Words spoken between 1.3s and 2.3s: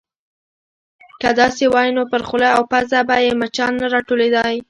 داسې وای، نو پر